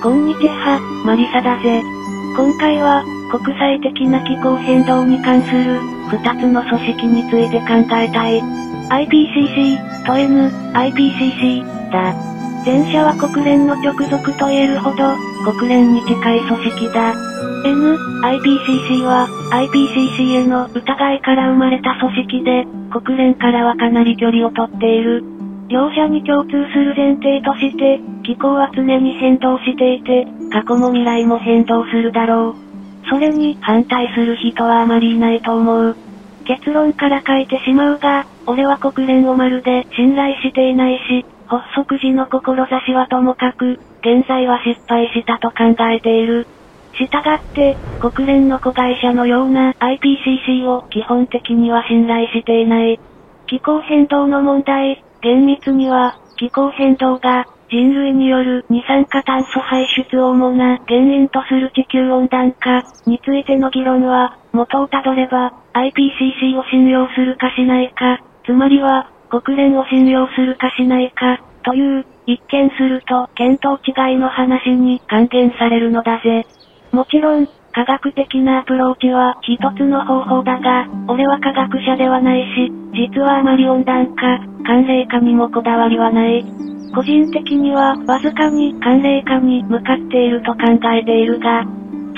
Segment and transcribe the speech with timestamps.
[0.00, 1.82] こんにちは、マリサだぜ。
[2.38, 3.02] 今回は、
[3.34, 8.38] 国際的な気候変動に関する、二つの組織について考えたい。
[8.94, 12.14] IPCC と N、IPCC だ。
[12.62, 15.18] 前者は国連の直属と言えるほど、
[15.50, 17.10] 国連に近い組織だ。
[17.66, 25.24] N、IPCC は、IPCC への疑いから生まれた組織で、国連からはかなり距離をとっている。
[25.66, 33.08] 両者に共通する前提として、気候は常に変動していて、過去も未来も変動するだろう。
[33.08, 35.96] それに反対する人はあまりいないと思う。
[36.44, 46.46] 結論から書いてしまうが、俺は国連をまるで信頼していないし、発足時の志はともかく、現在は失敗したと考えている。
[46.98, 53.00] したがって、国連の子会社のような IPCC を基本的には信頼していない。
[53.46, 76.46] 気候変動の問題、厳密には、気候変動が人類による二酸化炭素排出を主な原因とする地球温暖化についての議論は、元をたどれば、IPCC を信用するかしないか、つまりは、国連を信用するかしないか、という、一見すると見当違いの話に還元されるのだぜ。
[76.92, 86.44] もちろん、科学的なアプローチは一つの方法だが、俺は科学者ではないし、実はあまり温暖化、寒冷化にもこだわりはない。
[86.94, 90.60] 個人的にはわずかに寒冷化に向かっていると考
[90.92, 91.64] えているが、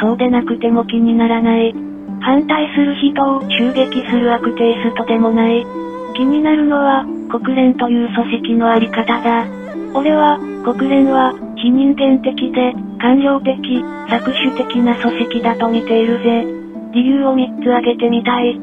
[0.00, 1.74] そうでなくても気にならない。
[2.20, 5.66] 反対する人を襲撃する悪テイストでもない。
[6.14, 9.46] 気になるのは、国連という組織のあり方だ。
[9.94, 13.50] 俺は、国連は、非人間的で、官僚的、
[14.08, 16.44] 搾取的な組織だと見ているぜ。
[16.92, 18.60] 理由を3つ挙げてみたい。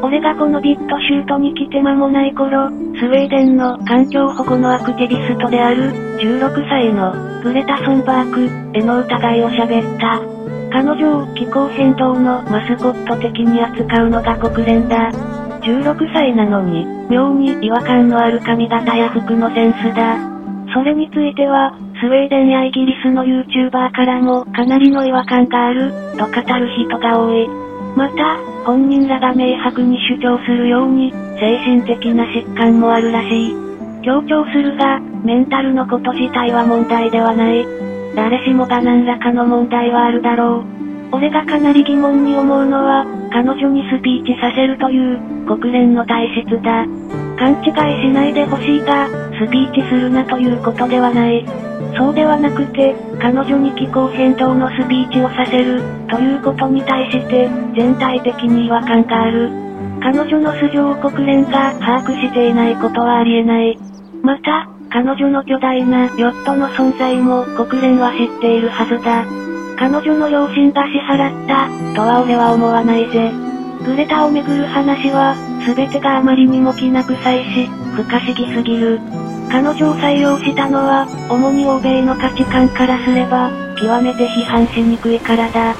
[0.00, 10.20] 俺がこのビットシュートに来て間もない頃、スウェーデンの環境保護のアクティビストである、16歳の、グレタ・ソンバーク、への疑いを喋った。
[10.72, 15.10] 彼女を気候変動のマスコット的に扱うのが国連だ。
[15.60, 20.16] 16歳なのに、妙に違和感のある髪型や服のセンスだ。
[20.74, 27.46] それについては、スウェーデンやイギリスの YouTuber からもかなりの違和感がある、と語る人が多い。
[27.94, 33.56] また、本人らが明白に主張するように、精神的な疾患もあるらしい。
[34.02, 37.64] 強調するが、メンタルのこと自体は問題ではない。
[38.16, 40.64] 誰しもが何らかの問題はあるだろ
[41.12, 41.16] う。
[41.16, 47.21] 俺がかなり疑問に思うのは、彼女にスピーチさせるという、国連の体質だ。
[47.42, 47.74] 勘違い
[48.06, 51.44] しないでほしいが、スピーチするなということではない。
[51.98, 59.50] そうではなくて、彼女に気候変動のスピーチをさせる、ということに対して、全体的に違和感がある。
[60.00, 63.76] 彼女の素性を国連が把握していないことはありえない。
[64.22, 69.26] また、彼女の巨大なヨットの存在も国連は知っているはずだ。
[69.76, 71.66] 彼女の両親が支払った、
[71.96, 73.32] とは俺は思わないぜ。
[73.84, 79.00] グレタをめぐる話は、すべてがあまりにもきな臭いし、不可思議すぎる。
[79.50, 85.74] 彼女を採用したのは、主に欧米の価値観からすれば、極めて批判しにくいからだ。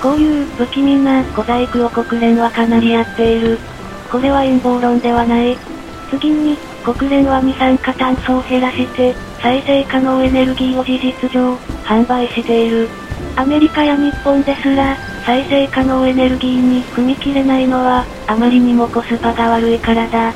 [0.00, 3.58] こういう不気味な小細工を国連はかなりやっている。
[4.10, 5.56] これは陰謀論ではない。
[6.10, 11.54] 次に、国連は二酸化炭素を減らして、再生可能エネルギーを事実上、
[11.84, 12.88] 販売している。
[13.34, 14.96] アメリカや日本ですら、
[15.26, 20.32] 再生可能エネルギーに踏み切れないのは、あまりにもコスパが悪いからだ。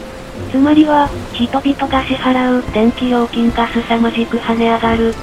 [0.50, 5.14] つまりは、人々が支払う電気料金が凄まじく跳ね上がる。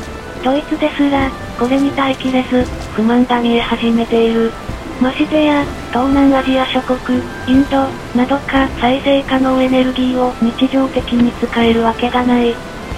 [0.41, 1.29] ドイツですら、
[1.59, 2.63] これに耐えきれず、
[2.93, 4.53] 不満が見え始めている。
[5.01, 12.55] ましてや、東南アジア諸国、インド、などか再生可能エネルギーを日常的に使えるわけがない。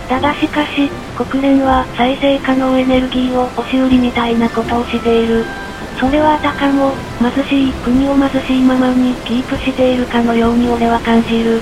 [0.07, 0.87] だがしかし、
[1.17, 5.45] 国連は再生可能エネルギーを押し売りみたいなことをしている。
[5.99, 11.61] それはあたかも、貧しい国を貧しいままにキープしているかのように俺は感じる。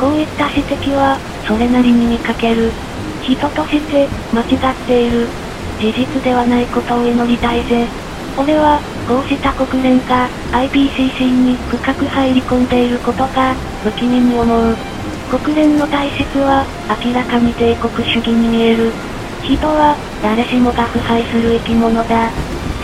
[0.00, 2.72] こういった指摘は、それなりに見かける。
[3.22, 5.28] 人として、間違っている。
[5.78, 7.86] 事実ではないことを祈りたいぜ。
[8.38, 14.76] 俺は、こうした国連が IPCC に深く入り込んでいることが不気味に思う。
[15.28, 16.64] 国連の体質は
[17.04, 18.92] 明らかに帝国主義に見える。
[19.42, 22.32] 人は誰しもが腐敗する生き物だ。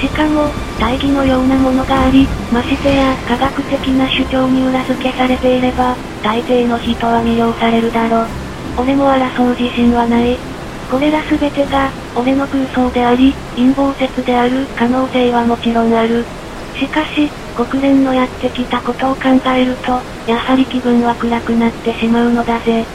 [0.01, 0.49] しかも、
[0.79, 8.25] 大義のようなものがあり、ましてや科学的な主張に裏付けされていれば、大抵の人は魅了されるだろ。
[8.79, 10.39] 俺も争う自信はない。
[10.91, 16.25] これら全てが、俺の空想であり、陰謀説である可能性はもちろんある。
[16.79, 22.87] しかし、国連のやってきたことを考えると、やはり気分は暗くなってしまうのだぜ。